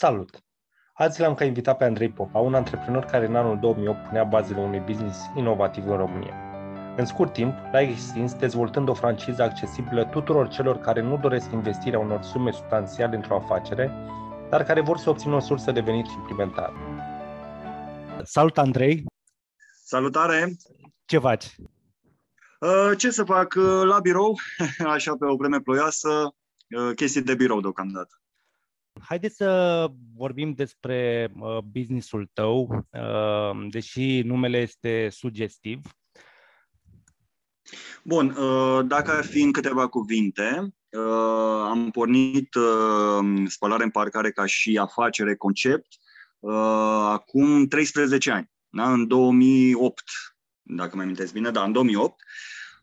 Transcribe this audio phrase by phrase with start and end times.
[0.00, 0.44] Salut!
[0.92, 4.60] Azi l-am ca invitat pe Andrei Popa, un antreprenor care în anul 2008 punea bazele
[4.60, 6.34] unui business inovativ în România.
[6.96, 11.98] În scurt timp, l-a extins dezvoltând o franciză accesibilă tuturor celor care nu doresc investirea
[11.98, 13.92] unor sume substanțiale într-o afacere,
[14.50, 16.72] dar care vor să obțină o sursă de venit suplimentar.
[18.22, 19.04] Salut, Andrei!
[19.84, 20.56] Salutare!
[21.04, 21.54] Ce faci?
[22.60, 23.54] Uh, ce să fac?
[23.56, 24.36] Uh, la birou,
[24.94, 28.18] așa pe o vreme ploioasă, uh, chestii de birou deocamdată.
[29.00, 29.86] Haideți să
[30.16, 31.32] vorbim despre
[31.64, 32.88] businessul tău,
[33.70, 35.80] deși numele este sugestiv.
[38.04, 38.34] Bun,
[38.86, 40.74] dacă ar fi în câteva cuvinte,
[41.68, 42.48] am pornit
[43.46, 45.86] spălare în parcare ca și afacere, concept,
[47.02, 48.92] acum 13 ani, da?
[48.92, 50.02] în 2008,
[50.62, 52.22] dacă mai amintesc bine, da, în 2008.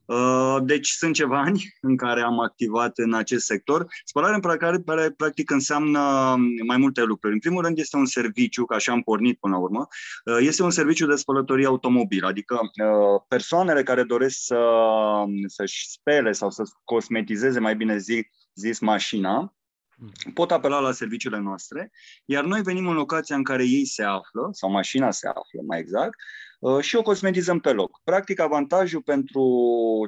[0.05, 3.85] Uh, deci sunt ceva ani în care am activat în acest sector.
[4.03, 5.99] Spălarea în care practic înseamnă
[6.67, 7.33] mai multe lucruri.
[7.33, 9.87] În primul rând este un serviciu, ca așa am pornit până la urmă,
[10.25, 14.59] uh, este un serviciu de spălătorie automobil, adică uh, persoanele care doresc să,
[15.45, 19.55] să-și spele sau să cosmetizeze, mai bine zi, zis, mașina,
[20.33, 21.91] pot apela la serviciile noastre,
[22.25, 25.79] iar noi venim în locația în care ei se află, sau mașina se află, mai
[25.79, 26.44] exact, Uh,
[26.81, 28.01] și o cosmetizăm pe loc.
[28.03, 29.43] Practic, avantajul pentru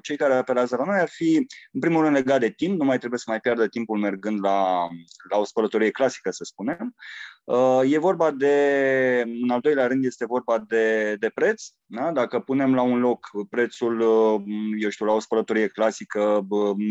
[0.01, 2.97] cei care apelează la noi ar fi, în primul rând, legat de timp, nu mai
[2.97, 4.87] trebuie să mai pierdă timpul mergând la,
[5.29, 6.95] la o spălătorie clasică, să spunem.
[7.43, 11.63] Uh, e vorba de, în al doilea rând, este vorba de, de preț.
[11.85, 12.11] Da?
[12.11, 14.41] Dacă punem la un loc prețul, uh,
[14.79, 16.47] eu știu, la o spălătorie clasică,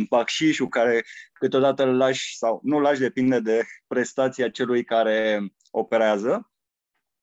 [0.08, 6.50] bacșișul care câteodată îl lași sau nu lași, depinde de prestația celui care operează,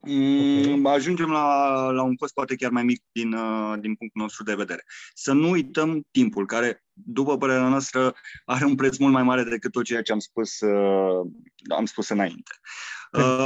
[0.05, 0.75] Okay.
[0.75, 4.43] Mm, ajungem la, la un cost poate chiar mai mic din, uh, din punctul nostru
[4.43, 4.83] de vedere.
[5.13, 9.71] Să nu uităm timpul, care, după părerea noastră, are un preț mult mai mare decât
[9.71, 11.31] tot ceea ce am spus, uh,
[11.75, 12.51] am spus înainte.
[12.51, 13.02] Uh,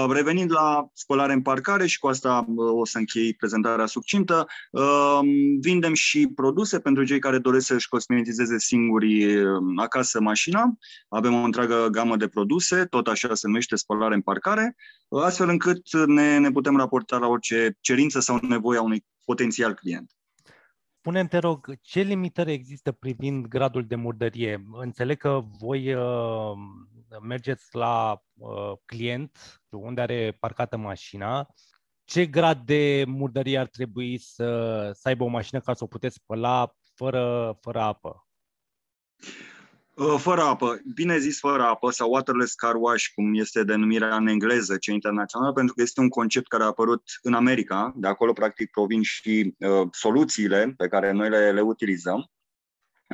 [0.10, 5.20] revenind la spălare în parcare și cu asta uh, o să închei prezentarea succintă, uh,
[5.60, 10.78] vindem și produse pentru cei care doresc să-și cosmetizeze singuri uh, acasă mașina.
[11.10, 14.76] Avem o întreagă gamă de produse, tot așa se numește spălare în parcare,
[15.08, 19.74] uh, astfel încât ne, ne putem raporta la orice cerință sau nevoie a unui potențial
[19.74, 20.12] client.
[21.00, 24.64] Spune-mi, te rog, ce limitări există privind gradul de murdărie?
[24.72, 26.02] Înțeleg că voi uh,
[27.22, 31.48] mergeți la uh, client, unde are parcată mașina,
[32.04, 36.16] ce grad de murdărie ar trebui să, să aibă o mașină ca să o puteți
[36.16, 38.28] spăla fără, fără apă?
[39.98, 44.28] Uh, fără apă, bine zis fără apă sau waterless car wash, cum este denumirea în
[44.28, 48.34] engleză, cea internațională, pentru că este un concept care a apărut în America, de acolo
[48.34, 52.32] practic provin și uh, soluțiile pe care noi le, le utilizăm.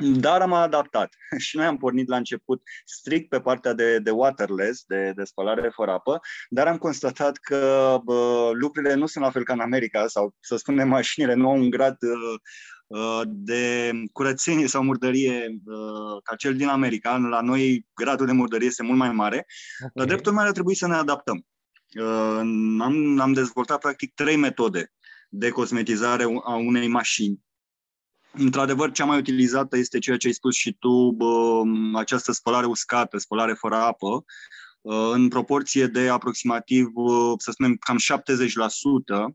[0.02, 1.14] Dar am adaptat
[1.46, 5.70] și noi am pornit la început strict pe partea de, de waterless, de, de spălare
[5.74, 10.06] fără apă, dar am constatat că bă, lucrurile nu sunt la fel ca în America
[10.06, 11.96] sau, să spunem, mașinile nu au un grad
[12.86, 17.16] uh, de curățenie sau murdărie uh, ca cel din America.
[17.16, 19.46] La noi gradul de murdărie este mult mai mare.
[19.84, 20.06] Okay.
[20.06, 21.46] Drept urmare, a trebuit să ne adaptăm.
[22.00, 22.38] Uh,
[22.80, 24.92] am, am dezvoltat practic trei metode
[25.28, 27.43] de cosmetizare a unei mașini
[28.36, 31.62] Într-adevăr, cea mai utilizată este ceea ce ai spus și tu, bă,
[31.94, 34.24] această spălare uscată, spălare fără apă,
[35.12, 36.86] în proporție de aproximativ,
[37.38, 39.34] să spunem, cam 70%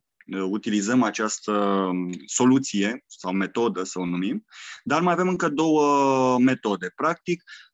[0.50, 1.90] utilizăm această
[2.26, 4.46] soluție sau metodă, să o numim,
[4.84, 6.92] dar mai avem încă două metode.
[6.96, 7.69] Practic, Uh,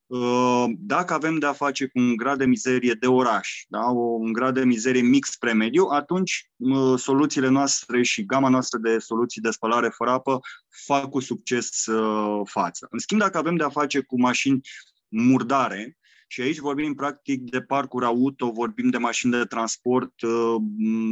[0.78, 3.86] dacă avem de-a face cu un grad de mizerie de oraș, da?
[4.20, 9.00] un grad de mizerie mix spre mediu, atunci uh, soluțiile noastre și gama noastră de
[9.00, 10.40] soluții de spălare fără apă
[10.86, 12.88] fac cu succes uh, față.
[12.90, 14.62] În schimb, dacă avem de-a face cu mașini
[15.08, 20.14] murdare, și aici vorbim practic de parcuri auto, vorbim de mașini de transport,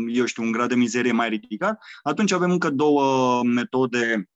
[0.08, 4.30] eu știu, un grad de mizerie mai ridicat, atunci avem încă două metode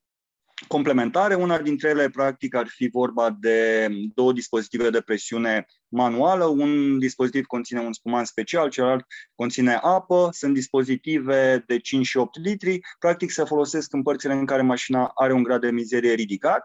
[0.68, 1.34] complementare.
[1.34, 6.44] Una dintre ele, practic, ar fi vorba de două dispozitive de presiune manuală.
[6.44, 10.28] Un dispozitiv conține un spumant special, celălalt conține apă.
[10.32, 12.80] Sunt dispozitive de 5 și 8 litri.
[12.98, 16.64] Practic, se folosesc în părțile în care mașina are un grad de mizerie ridicat.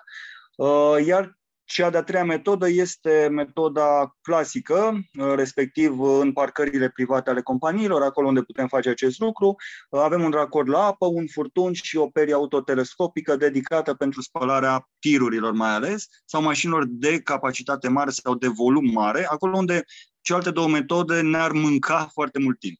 [0.55, 4.99] Uh, iar cea de-a treia metodă este metoda clasică,
[5.35, 9.55] respectiv în parcările private ale companiilor, acolo unde putem face acest lucru.
[9.89, 15.51] Avem un racord la apă, un furtun și o perie autotelescopică dedicată pentru spălarea tirurilor
[15.51, 19.83] mai ales, sau mașinilor de capacitate mare sau de volum mare, acolo unde
[20.21, 22.77] celelalte două metode ne-ar mânca foarte mult timp.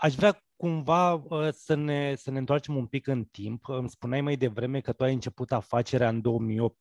[0.00, 3.68] Aș vrea cumva uh, să ne, să ne întoarcem un pic în timp.
[3.68, 6.78] Îmi spuneai mai devreme că tu ai început afacerea în 2008.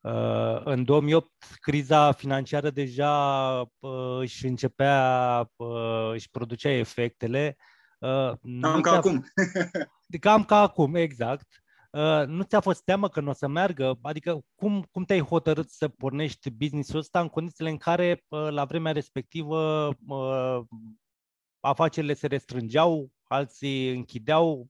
[0.00, 1.30] Uh, în 2008,
[1.60, 3.14] criza financiară deja
[3.60, 7.56] uh, își începea, uh, își producea efectele.
[8.60, 9.24] Cam ca acum.
[10.20, 11.46] Cam ca acum, exact.
[12.26, 13.98] Nu ți-a fost teamă că nu o să meargă?
[14.02, 18.92] Adică cum, cum te-ai hotărât să pornești business-ul ăsta în condițiile în care la vremea
[18.92, 19.88] respectivă
[21.64, 24.68] afacerile se restrângeau, alții închideau?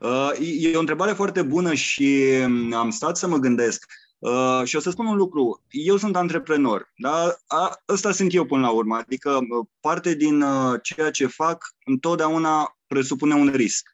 [0.00, 3.86] Uh, e o întrebare foarte bună și um, am stat să mă gândesc.
[4.18, 5.62] Uh, și o să spun un lucru.
[5.70, 6.92] Eu sunt antreprenor.
[6.96, 7.36] Da?
[7.46, 8.96] A, ăsta sunt eu până la urmă.
[8.96, 13.88] Adică uh, parte din uh, ceea ce fac întotdeauna presupune un risc.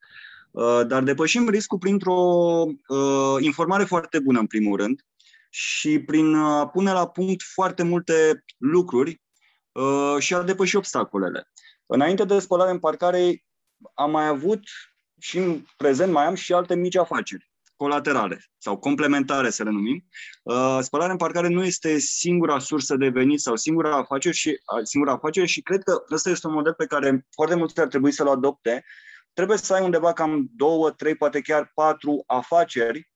[0.50, 2.14] Uh, dar depășim riscul printr-o
[2.88, 5.04] uh, informare foarte bună, în primul rând,
[5.50, 9.29] și prin a pune la punct foarte multe lucruri uh,
[10.18, 11.48] și a depăși obstacolele.
[11.86, 13.44] Înainte de spălare în parcare,
[13.94, 14.60] am mai avut
[15.18, 17.50] și în prezent mai am și alte mici afaceri
[17.80, 20.04] colaterale sau complementare, să le numim.
[20.42, 24.80] Uh, spălarea în parcare nu este singura sursă de venit sau singura afacere și, uh,
[24.82, 28.12] singura afacere și cred că ăsta este un model pe care foarte mulți ar trebui
[28.12, 28.84] să-l adopte.
[29.32, 33.10] Trebuie să ai undeva cam două, trei, poate chiar patru afaceri,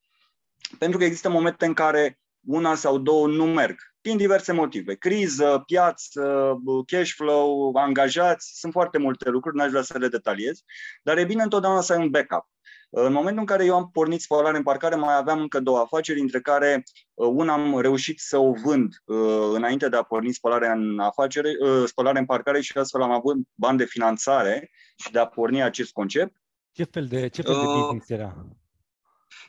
[0.79, 4.95] pentru că există momente în care una sau două nu merg din diverse motive.
[4.95, 6.55] Criză, piață,
[6.87, 10.63] cash flow, angajați, sunt foarte multe lucruri, n-aș vrea să le detaliez,
[11.03, 12.49] dar e bine întotdeauna să ai un backup.
[12.91, 16.19] În momentul în care eu am pornit spălare în parcare, mai aveam încă două afaceri,
[16.19, 16.83] dintre care
[17.15, 19.17] uh, una am reușit să o vând uh,
[19.53, 23.37] înainte de a porni spălarea în afacere, uh, spălare în parcare și astfel am avut
[23.55, 26.37] bani de finanțare și de a porni acest concept.
[26.73, 28.47] Ce fel de, ce fel de business era?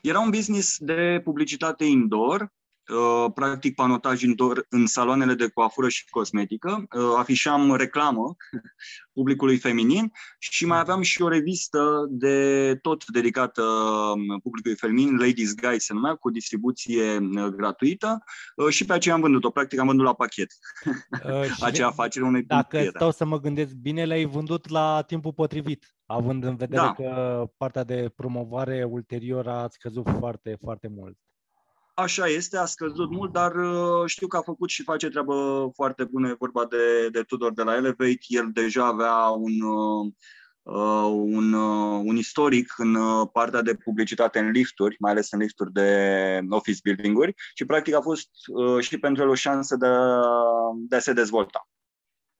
[0.02, 2.65] Era un business de publicitate indoor, Uh,
[3.34, 8.36] practic panotaj în, dor, în saloanele de coafură și cosmetică, uh, afișam reclamă
[9.12, 15.54] publicului feminin și mai aveam și o revistă de tot dedicată um, publicului feminin, Ladies
[15.54, 18.18] Guide se numea, cu distribuție uh, gratuită
[18.68, 20.50] și pe aceea am vândut-o, practic am vândut la pachet.
[21.60, 26.44] Acea afacere unei Dacă stau să mă gândesc bine, le-ai vândut la timpul potrivit, având
[26.44, 26.92] în vedere da.
[26.92, 31.16] că partea de promovare ulterior a scăzut foarte, foarte mult.
[31.98, 36.04] Așa este, a scăzut mult, dar uh, știu că a făcut și face treabă foarte
[36.04, 36.28] bună.
[36.28, 38.18] E vorba de, de Tudor de la Elevate.
[38.26, 40.12] El deja avea un, uh,
[40.62, 45.38] uh un, uh, un istoric în uh, partea de publicitate în lifturi, mai ales în
[45.38, 49.88] lifturi de office building-uri și practic a fost uh, și pentru el o șansă de,
[50.88, 51.68] de a se dezvolta.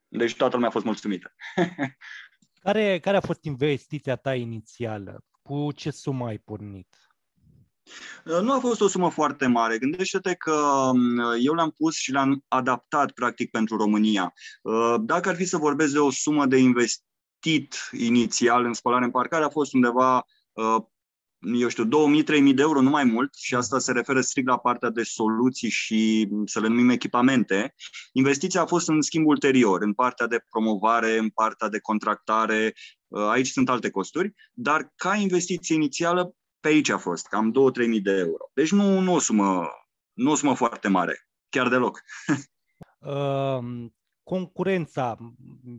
[0.09, 1.35] Deci toată lumea a fost mulțumită.
[2.65, 5.25] care, care a fost investiția ta inițială?
[5.43, 7.06] Cu ce sumă ai pornit?
[8.25, 9.79] Uh, nu a fost o sumă foarte mare.
[9.79, 10.53] Gândește-te că
[10.93, 14.33] um, eu le-am pus și le-am adaptat practic pentru România.
[14.63, 19.11] Uh, dacă ar fi să vorbesc de o sumă de investit inițial în spălare în
[19.11, 20.77] parcare, a fost undeva uh,
[21.39, 21.89] eu știu, 2000-3000
[22.55, 26.29] de euro, nu mai mult, și asta se referă strict la partea de soluții și
[26.45, 27.75] să le numim echipamente.
[28.13, 32.75] Investiția a fost în schimb ulterior, în partea de promovare, în partea de contractare,
[33.31, 37.55] aici sunt alte costuri, dar ca investiție inițială pe aici a fost, cam
[37.85, 38.51] 2-3 mii de euro.
[38.55, 39.69] Deci nu, nu, o sumă,
[40.13, 42.03] nu o sumă foarte mare, chiar deloc.
[42.99, 43.87] uh,
[44.29, 45.17] concurența.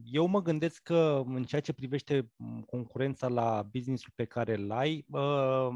[0.04, 2.32] Eu mă gândesc că în ceea ce privește
[2.66, 5.70] concurența la businessul pe care îl ai, uh,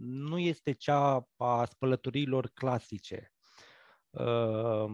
[0.00, 3.32] nu este cea a spălătorilor clasice.
[4.10, 4.90] Uh,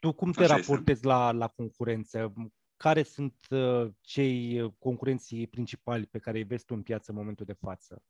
[0.00, 2.32] tu cum te Așa raportezi la, la concurență?
[2.76, 7.46] Care sunt uh, cei concurenții principali pe care îi vezi tu în piață în momentul
[7.46, 8.02] de față?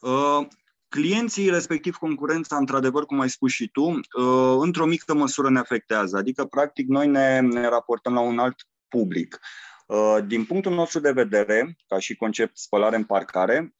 [0.00, 0.46] Uh,
[0.88, 6.16] clienții, respectiv concurența, într-adevăr, cum ai spus și tu, uh, într-o mică măsură ne afectează.
[6.16, 8.54] Adică, practic, noi ne, ne raportăm la un alt
[8.88, 9.40] public.
[9.86, 13.74] Uh, din punctul nostru de vedere, ca și concept spălare în parcare,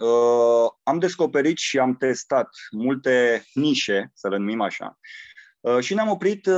[0.82, 4.98] am descoperit și am testat multe nișe, să le numim așa,
[5.80, 6.48] și ne-am oprit,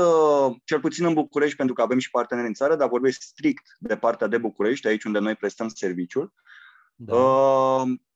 [0.65, 3.97] cel puțin în București, pentru că avem și parteneri în țară, dar vorbesc strict de
[3.97, 6.33] partea de București, aici unde noi prestăm serviciul.
[6.95, 7.15] Da.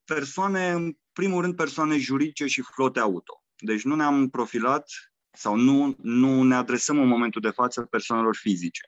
[0.07, 3.43] Persoane primul rând, persoane juridice și flote auto.
[3.57, 4.89] Deci nu ne-am profilat
[5.31, 8.81] sau nu, nu ne adresăm în momentul de față persoanelor fizice.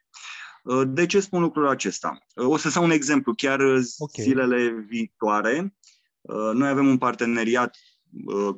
[0.64, 2.18] Uh, de ce spun lucrul acesta?
[2.36, 3.34] Uh, o să dau un exemplu.
[3.34, 4.24] Chiar okay.
[4.24, 5.76] zilele viitoare,
[6.22, 7.78] uh, noi avem un parteneriat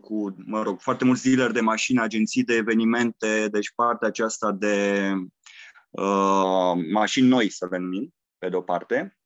[0.01, 5.11] cu, mă rog, foarte mulți dealeri de mașini, agenții de evenimente, deci partea aceasta de
[5.89, 9.20] uh, mașini noi, să le numim, pe de-o parte,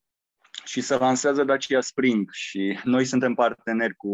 [0.66, 4.14] și se lansează Dacia Spring și noi suntem parteneri cu,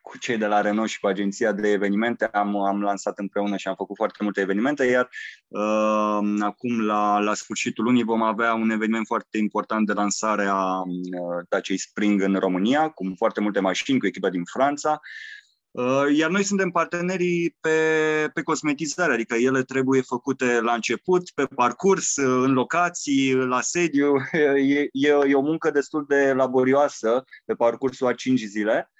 [0.00, 2.24] cu cei de la Renault și cu agenția de evenimente.
[2.24, 5.08] Am, am lansat împreună și am făcut foarte multe evenimente, iar
[5.48, 10.80] uh, acum la, la sfârșitul lunii vom avea un eveniment foarte important de lansare a
[10.80, 15.00] uh, Dacia Spring în România, cu foarte multe mașini, cu echipa din Franța.
[16.14, 17.70] Iar noi suntem partenerii pe,
[18.34, 24.14] pe cosmetizare, adică ele trebuie făcute la început, pe parcurs, în locații, la sediu.
[24.32, 28.90] E, e, e o muncă destul de laborioasă pe parcursul a 5 zile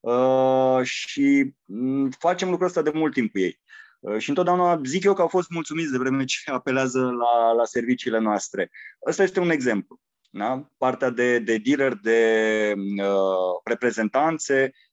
[0.00, 3.60] uh, și mm, facem lucrul ăsta de mult timp cu ei.
[4.00, 7.64] Uh, și întotdeauna zic eu că au fost mulțumiți de vreme ce apelează la, la
[7.64, 8.70] serviciile noastre.
[9.06, 10.00] Ăsta este un exemplu.
[10.30, 10.70] Da?
[10.78, 14.83] Partea de, de dealer, de uh, reprezentanțe, uh,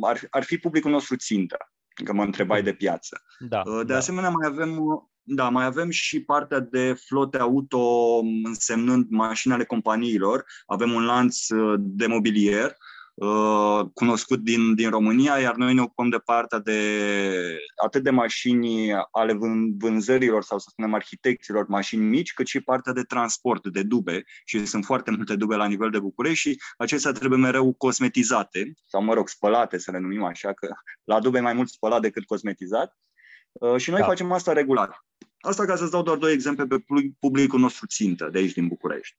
[0.00, 1.56] ar, ar fi publicul nostru țintă,
[2.04, 3.22] că mă întrebai de piață.
[3.38, 3.96] Da, uh, de da.
[3.96, 4.78] asemenea, mai avem,
[5.22, 10.44] da, mai avem și partea de flote auto, însemnând mașinile companiilor.
[10.66, 12.93] Avem un lanț uh, de mobilier Uh,
[13.94, 19.32] cunoscut din, din România, iar noi ne ocupăm de partea de atât de mașini ale
[19.32, 24.22] vân, vânzărilor sau să spunem arhitecților, mașini mici, cât și partea de transport, de dube
[24.44, 29.02] și sunt foarte multe dube la nivel de București și acestea trebuie mereu cosmetizate sau
[29.02, 30.68] mă rog spălate să le numim așa, că
[31.04, 32.98] la dube e mai mult spălat decât cosmetizat
[33.52, 34.06] uh, și noi da.
[34.06, 35.04] facem asta regulat.
[35.40, 36.84] Asta ca să-ți dau doar două exemple pe
[37.18, 39.16] publicul nostru țintă de aici din București.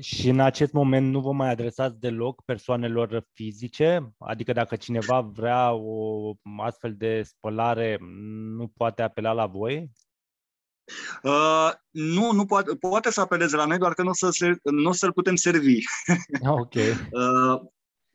[0.00, 4.14] Și în acest moment nu vă mai adresați deloc persoanelor fizice?
[4.18, 7.98] Adică dacă cineva vrea o astfel de spălare,
[8.56, 9.90] nu poate apela la voi?
[11.22, 14.92] Uh, nu, nu poate, poate să apeleze la noi, doar că nu, să se, nu
[14.92, 15.78] să-l putem servi.
[16.46, 16.74] Ok.
[16.74, 17.60] uh,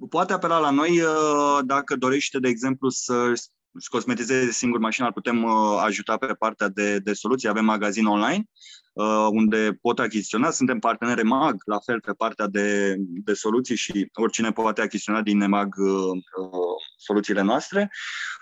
[0.09, 3.31] poate apela la noi uh, dacă dorește, de exemplu, să
[3.71, 7.49] își cosmetizeze singur mașina, îl putem uh, ajuta pe partea de, de soluții.
[7.49, 8.43] Avem magazin online
[8.88, 8.88] uh,
[9.31, 10.51] unde pot achiziționa.
[10.51, 15.41] Suntem parteneri MAG, la fel pe partea de, de soluții și oricine poate achiziționa din
[15.41, 17.91] EMAG uh, uh, soluțiile noastre.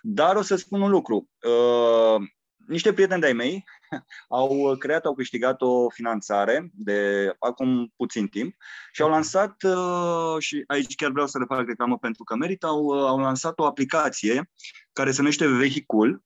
[0.02, 1.30] Dar o să spun un lucru.
[1.42, 2.28] Uh,
[2.68, 3.64] niște prieteni de-ai mei
[4.30, 8.56] au creat, au câștigat o finanțare de acum puțin timp
[8.92, 12.68] și au lansat, uh, și aici chiar vreau să le fac reclamă pentru că merită,
[12.68, 14.52] au, uh, au lansat o aplicație
[14.94, 16.24] care se numește Vehicul,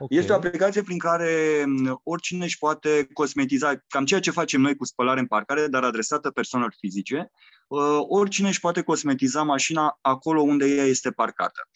[0.00, 0.18] Okay.
[0.18, 4.76] Este o aplicație prin care um, oricine își poate cosmetiza cam ceea ce facem noi
[4.76, 7.30] cu spălare în parcare, dar adresată persoanelor fizice.
[7.68, 11.68] Uh, oricine își poate cosmetiza mașina acolo unde ea este parcată.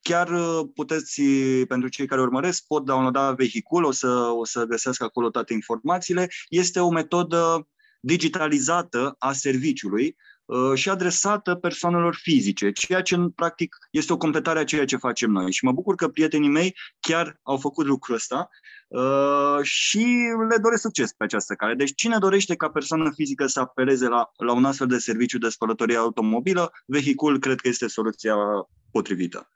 [0.00, 1.22] Chiar uh, puteți,
[1.68, 6.28] pentru cei care urmăresc, pot downloada vehicul, o să, o să găsească acolo toate informațiile.
[6.48, 7.68] Este o metodă
[8.00, 10.37] digitalizată a serviciului uh,
[10.74, 15.52] și adresată persoanelor fizice, ceea ce practic este o completare a ceea ce facem noi.
[15.52, 18.48] Și mă bucur că prietenii mei chiar au făcut lucrul ăsta
[18.88, 20.06] uh, și
[20.48, 21.74] le doresc succes pe această cale.
[21.74, 25.48] Deci cine dorește ca persoană fizică să apeleze la, la un astfel de serviciu de
[25.48, 28.34] spălătorie automobilă, vehicul cred că este soluția
[28.90, 29.48] potrivită.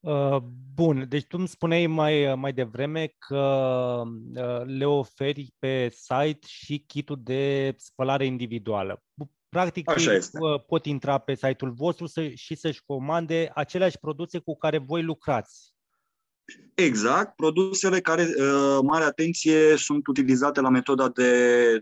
[0.00, 0.36] Uh,
[0.74, 4.02] bun, deci tu îmi spuneai mai, mai devreme că
[4.34, 9.02] uh, le oferi pe site și kitul de spălare individuală.
[9.56, 10.38] Practic, Așa este.
[10.40, 15.02] Uh, pot intra pe site-ul vostru să, și să-și comande aceleași produse cu care voi
[15.02, 15.74] lucrați.
[16.74, 18.28] Exact, produsele care,
[18.82, 21.80] mare atenție, sunt utilizate la metoda de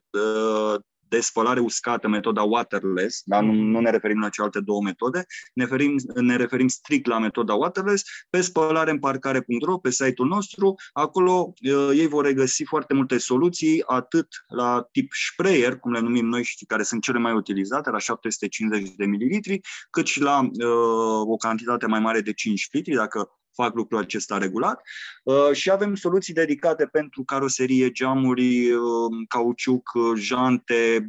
[1.14, 5.64] de spălare uscată, metoda waterless, dar nu, nu ne referim la celelalte două metode, ne
[5.64, 11.52] referim, ne referim strict la metoda waterless, pe spălare în parcare.ro, pe site-ul nostru, acolo
[11.62, 16.44] uh, ei vor regăsi foarte multe soluții, atât la tip sprayer, cum le numim noi
[16.44, 21.36] și care sunt cele mai utilizate, la 750 de mililitri, cât și la uh, o
[21.36, 24.82] cantitate mai mare de 5 litri, dacă fac lucrul acesta regulat
[25.22, 28.80] uh, și avem soluții dedicate pentru caroserie, geamuri, uh,
[29.28, 31.08] cauciuc, uh, jante,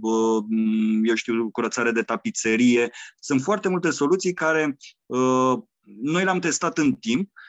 [1.04, 2.92] eu știu, curățare de tapiserie.
[3.20, 4.78] Sunt foarte multe soluții care
[6.02, 7.45] noi le-am testat în timp Uh,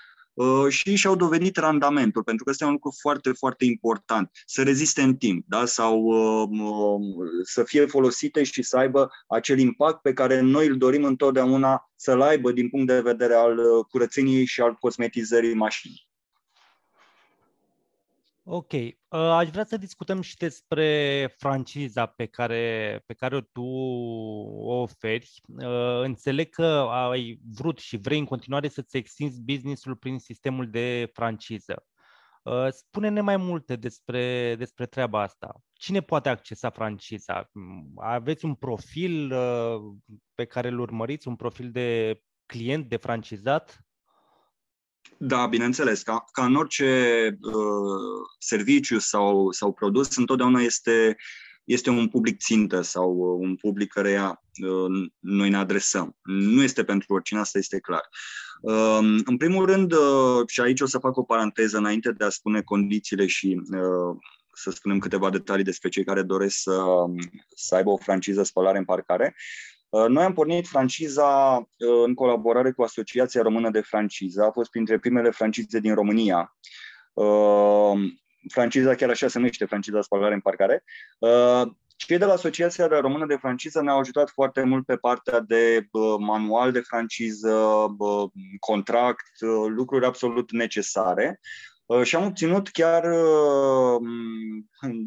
[0.69, 5.17] și și-au dovedit randamentul, pentru că este un lucru foarte, foarte important, să reziste în
[5.17, 5.65] timp, da?
[5.65, 7.01] sau uh, uh,
[7.43, 12.21] să fie folosite și să aibă acel impact pe care noi îl dorim întotdeauna să-l
[12.21, 16.06] aibă din punct de vedere al curățeniei și al cosmetizării mașinii.
[18.49, 18.73] Ok.
[18.73, 25.31] Uh, aș vrea să discutăm și despre franciza pe care, pe care tu o oferi.
[25.47, 31.11] Uh, înțeleg că ai vrut și vrei în continuare să-ți extinzi businessul prin sistemul de
[31.13, 31.87] franciză.
[32.43, 35.61] Uh, spune-ne mai multe despre, despre treaba asta.
[35.73, 37.51] Cine poate accesa franciza?
[37.97, 39.29] Aveți un profil
[40.35, 43.86] pe care îl urmăriți, un profil de client, de francizat?
[45.17, 46.03] Da, bineînțeles.
[46.03, 47.53] Ca, ca în orice uh,
[48.39, 51.17] serviciu sau, sau produs, întotdeauna este,
[51.65, 56.17] este un public țintă sau uh, un public care uh, noi ne adresăm.
[56.23, 58.09] Nu este pentru oricine, asta este clar.
[58.61, 62.29] Uh, în primul rând, uh, și aici o să fac o paranteză înainte de a
[62.29, 64.17] spune condițiile și uh,
[64.53, 66.83] să spunem câteva detalii despre cei care doresc să,
[67.55, 69.35] să aibă o franciză spălare în parcare.
[70.09, 71.63] Noi am pornit franciza
[72.05, 74.43] în colaborare cu Asociația Română de Franciză.
[74.43, 76.57] A fost printre primele francize din România.
[78.49, 80.85] Franciza chiar așa se numește, franciza spălare în parcare.
[81.97, 85.89] Cei de la Asociația Română de Franciză ne-au ajutat foarte mult pe partea de
[86.19, 87.87] manual de franciză,
[88.59, 91.41] contract, lucruri absolut necesare.
[92.03, 93.03] Și am obținut chiar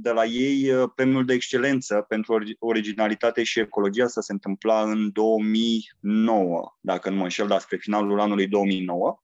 [0.01, 4.03] de la ei premiul de excelență pentru originalitate și ecologie.
[4.03, 9.19] Asta se întâmpla în 2009, dacă nu mă înșel, dar spre finalul anului 2009.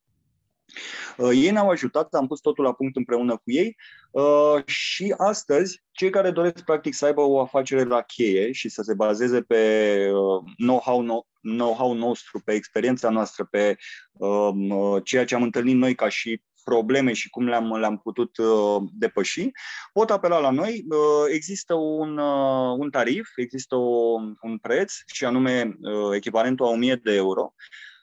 [1.17, 3.77] Uh, ei ne-au ajutat, am pus totul la punct împreună cu ei
[4.11, 8.81] uh, și astăzi cei care doresc practic să aibă o afacere la cheie și să
[8.81, 13.75] se bazeze pe uh, know-how, know-how nostru, pe experiența noastră, pe
[14.11, 18.81] um, ceea ce am întâlnit noi ca și probleme și cum le-am, le-am putut uh,
[18.93, 19.49] depăși,
[19.93, 20.85] pot apela la noi.
[20.89, 20.97] Uh,
[21.33, 26.99] există un, uh, un tarif, există o, un preț și anume uh, echivalentul a 1000
[27.03, 27.53] de euro,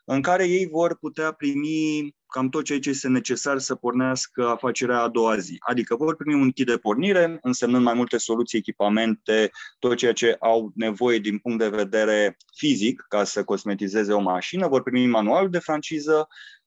[0.04, 5.00] în care ei vor putea primi cam tot ceea ce este necesar să pornească afacerea
[5.00, 5.56] a doua zi.
[5.58, 10.36] Adică vor primi un kit de pornire, însemnând mai multe soluții, echipamente, tot ceea ce
[10.40, 15.48] au nevoie din punct de vedere fizic ca să cosmetizeze o mașină, vor primi manual
[15.48, 16.61] de franciză, Uh,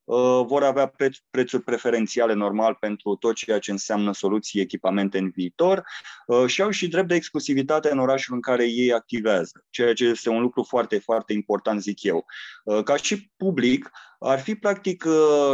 [0.45, 5.83] vor avea preț, prețuri preferențiale normal pentru tot ceea ce înseamnă soluții, echipamente în viitor
[6.27, 10.05] uh, și au și drept de exclusivitate în orașul în care ei activează, ceea ce
[10.05, 12.25] este un lucru foarte, foarte important, zic eu.
[12.63, 15.05] Uh, ca și public, ar fi practic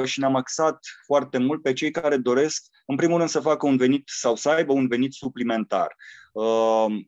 [0.03, 3.77] și ne-am axat foarte mult pe cei care doresc, în primul rând, să facă un
[3.77, 5.95] venit sau să aibă un venit suplimentar.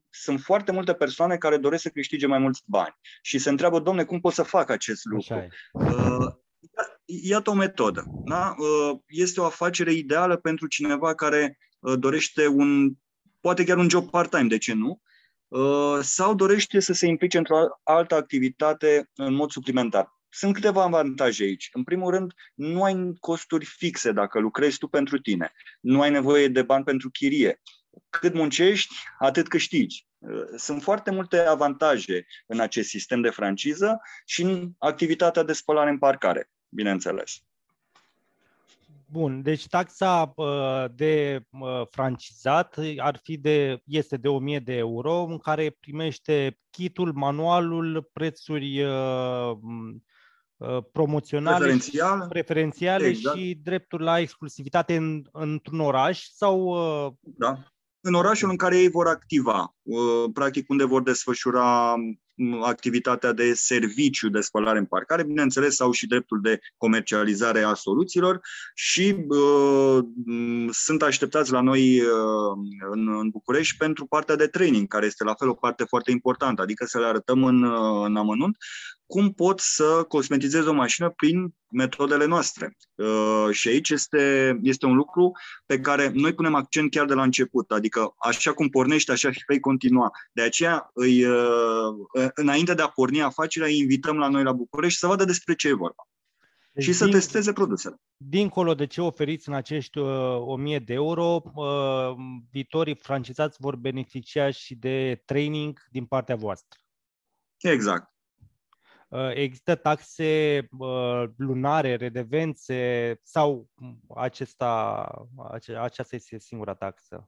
[0.09, 4.03] Sunt foarte multe persoane care doresc să câștige mai mulți bani și se întreabă, domne,
[4.03, 5.47] cum pot să fac acest lucru?
[7.05, 8.03] Iată o metodă.
[8.25, 8.55] Da?
[8.57, 12.91] Uh, este o afacere ideală pentru cineva care uh, dorește un,
[13.39, 15.01] poate chiar un job part-time, de ce nu?
[15.47, 20.21] Uh, sau dorește să se implice într-o altă activitate în mod suplimentar.
[20.29, 21.69] Sunt câteva avantaje aici.
[21.73, 25.51] În primul rând, nu ai costuri fixe dacă lucrezi tu pentru tine.
[25.79, 27.61] Nu ai nevoie de bani pentru chirie.
[28.09, 30.07] Cât muncești, atât câștigi.
[30.55, 35.97] Sunt foarte multe avantaje în acest sistem de franciză și în activitatea de spălare în
[35.97, 37.43] parcare bineînțeles.
[39.13, 45.23] Bun, deci taxa uh, de uh, francizat ar fi de, este de 1000 de euro,
[45.23, 49.51] în care primește kitul, manualul, prețuri uh,
[50.91, 52.27] promoționale, Preferențial.
[52.29, 53.37] preferențiale exact.
[53.37, 56.75] și drepturi la exclusivitate în, într-un oraș sau...
[57.21, 57.72] Da.
[58.05, 59.75] În orașul în care ei vor activa,
[60.33, 61.95] practic unde vor desfășura
[62.61, 68.41] activitatea de serviciu de spălare în parcare, bineînțeles au și dreptul de comercializare a soluțiilor
[68.73, 69.99] și uh,
[70.71, 72.07] sunt așteptați la noi uh,
[72.91, 76.61] în, în București pentru partea de training, care este la fel o parte foarte importantă,
[76.61, 78.57] adică să le arătăm în, uh, în amănunt
[79.13, 82.77] cum pot să cosmetizez o mașină prin metodele noastre.
[82.95, 85.31] Uh, și aici este, este un lucru
[85.65, 89.43] pe care noi punem accent chiar de la început, adică așa cum pornești, așa și
[89.47, 90.11] vei continua.
[90.31, 94.99] De aceea, îi, uh, înainte de a porni afacerea, îi invităm la noi la București
[94.99, 96.07] să vadă despre ce e vorba.
[96.71, 97.95] Deci, și să din, testeze produsele.
[98.17, 100.07] Dincolo de ce oferiți în acești uh,
[100.39, 102.15] 1000 de euro, uh,
[102.51, 106.79] viitorii francizați vor beneficia și de training din partea voastră.
[107.57, 108.12] Exact.
[109.13, 113.69] Uh, există taxe uh, lunare, redevențe sau
[114.15, 115.07] acesta,
[115.81, 117.27] aceasta este singura taxă?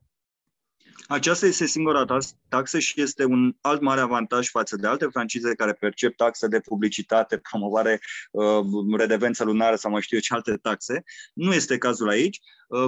[1.08, 2.04] Aceasta este singura
[2.48, 6.60] taxă și este un alt mare avantaj față de alte francize care percep taxe de
[6.60, 8.64] publicitate, promovare, uh,
[8.96, 11.04] redevență lunară sau mai știu eu ce alte taxe.
[11.34, 12.40] Nu este cazul aici.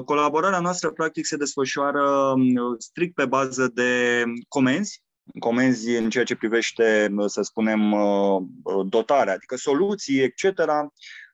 [0.04, 2.34] Colaborarea noastră practic se desfășoară
[2.78, 5.02] strict pe bază de comenzi
[5.38, 8.42] comenzi în ceea ce privește, să spunem, uh,
[8.86, 10.44] dotarea, adică soluții, etc.,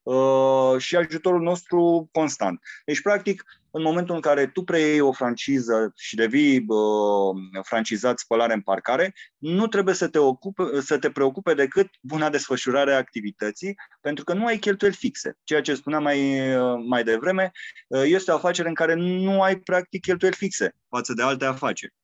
[0.02, 2.61] uh, și ajutorul nostru constant.
[2.85, 8.52] Deci, practic, în momentul în care tu preiei o franciză și devii uh, francizat spălare
[8.52, 13.74] în parcare, nu trebuie să te, ocupe, să te preocupe decât buna desfășurare a activității,
[14.00, 15.38] pentru că nu ai cheltuieli fixe.
[15.44, 16.48] Ceea ce spuneam mai,
[16.88, 17.52] mai devreme,
[17.88, 21.94] este o afacere în care nu ai practic cheltuieli fixe față de alte afaceri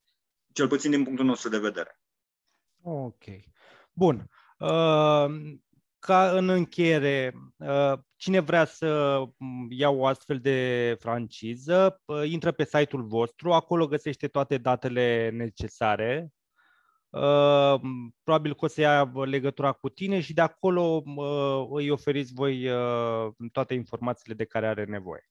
[0.53, 2.01] cel puțin din punctul nostru de vedere.
[2.83, 3.25] Ok.
[3.93, 4.31] Bun.
[4.59, 5.27] Uh,
[5.99, 9.23] ca în încheiere, uh, cine vrea să
[9.69, 16.33] ia o astfel de franciză, uh, intră pe site-ul vostru, acolo găsește toate datele necesare.
[17.11, 17.81] Uh,
[18.23, 22.69] probabil că o să ia legătura cu tine și de acolo uh, îi oferiți voi
[22.69, 25.31] uh, toate informațiile de care are nevoie.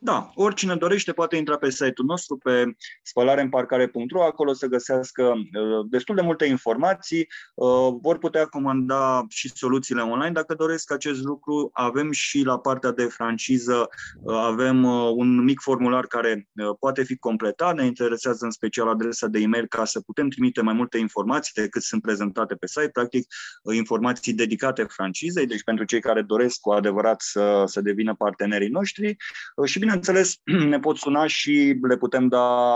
[0.00, 2.64] Da, oricine dorește poate intra pe site-ul nostru, pe
[3.02, 10.02] spălareînparcare.ro, acolo să găsească uh, destul de multe informații, uh, vor putea comanda și soluțiile
[10.02, 10.32] online.
[10.32, 13.88] Dacă doresc acest lucru, avem și la partea de franciză,
[14.22, 14.84] uh, avem
[15.16, 19.84] un mic formular care poate fi completat, ne interesează în special adresa de e-mail ca
[19.84, 23.26] să putem trimite mai multe informații decât sunt prezentate pe site, practic
[23.74, 29.16] informații dedicate francizei, deci pentru cei care doresc cu adevărat să, să devină partenerii noștri.
[29.64, 30.40] Și bineînțeles,
[30.72, 32.74] ne pot suna și le putem da,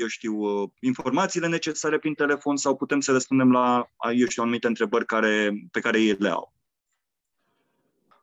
[0.00, 0.34] eu știu,
[0.80, 5.80] informațiile necesare prin telefon sau putem să răspundem la, eu știu, anumite întrebări care, pe
[5.80, 6.52] care ei le au.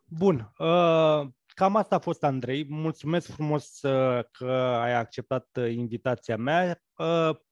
[0.06, 0.54] Bun.
[0.58, 2.66] Uh, cam asta a fost, Andrei.
[2.70, 6.82] Mulțumesc frumos uh, că ai acceptat uh, invitația mea.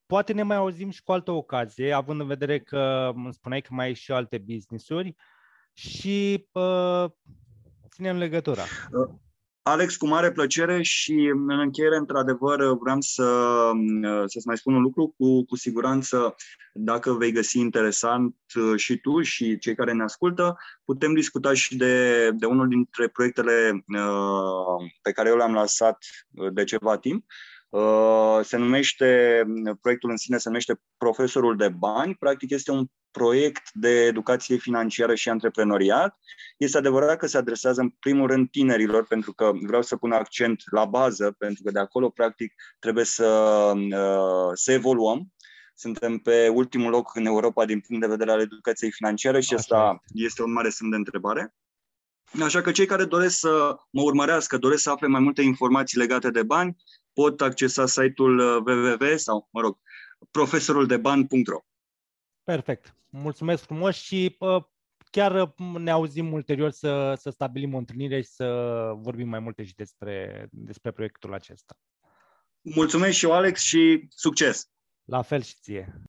[0.06, 3.74] Poate ne mai auzim și cu altă ocazie, având în vedere că îmi spuneai că
[3.74, 5.16] mai ai și alte business-uri
[5.74, 6.50] și
[7.90, 8.64] ținem legătura.
[9.66, 13.70] Alex, cu mare plăcere și în încheiere, într-adevăr, vreau să,
[14.26, 15.14] să-ți mai spun un lucru.
[15.18, 16.36] Cu, cu siguranță,
[16.74, 21.78] dacă vei găsi interesant uh, și tu și cei care ne ascultă, putem discuta și
[21.78, 25.98] de, de unul dintre proiectele uh, pe care eu le-am lansat
[26.32, 27.26] uh, de ceva timp.
[27.74, 29.44] Uh, se numește,
[29.82, 32.16] proiectul în sine se numește Profesorul de Bani.
[32.16, 36.18] Practic este un proiect de educație financiară și antreprenoriat.
[36.58, 40.64] Este adevărat că se adresează în primul rând tinerilor, pentru că vreau să pun accent
[40.72, 43.28] la bază, pentru că de acolo, practic, trebuie să,
[43.76, 45.34] uh, să evoluăm.
[45.76, 50.00] Suntem pe ultimul loc în Europa din punct de vedere al educației financiare și asta
[50.14, 51.56] este un mare semn de întrebare.
[52.42, 56.30] Așa că cei care doresc să mă urmărească, doresc să afle mai multe informații legate
[56.30, 56.76] de bani,
[57.14, 59.78] pot accesa site-ul uh, www sau, mă rog,
[60.32, 61.60] profesoruldeban.ro.
[62.44, 62.96] Perfect.
[63.10, 64.64] Mulțumesc frumos și uh,
[65.12, 68.46] chiar ne auzim ulterior să, să stabilim o întâlnire și să
[68.96, 71.78] vorbim mai multe și despre, despre proiectul acesta.
[72.62, 74.72] Mulțumesc și eu, Alex, și succes!
[75.04, 76.02] La fel și ție!